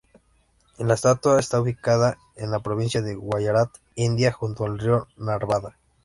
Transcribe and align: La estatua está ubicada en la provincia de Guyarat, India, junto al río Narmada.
La 0.79 0.95
estatua 0.95 1.39
está 1.39 1.61
ubicada 1.61 2.17
en 2.35 2.49
la 2.49 2.59
provincia 2.61 3.03
de 3.03 3.13
Guyarat, 3.13 3.69
India, 3.93 4.31
junto 4.31 4.65
al 4.65 4.79
río 4.79 5.07
Narmada. 5.15 5.77